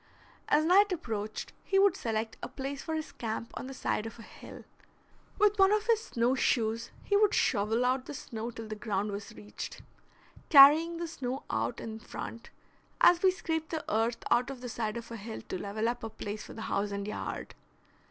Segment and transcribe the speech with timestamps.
[0.47, 4.17] As night approached, he would select a place for his camp on the side of
[4.17, 4.63] a hill.
[5.37, 9.11] With one of his snow shoes he would shovel out the snow till the ground
[9.11, 9.83] was reached,
[10.49, 12.49] carrying the snow out in front,
[12.99, 16.03] as we scrape the earth out of the side of a hill to level up
[16.03, 17.53] a place for the house and yard.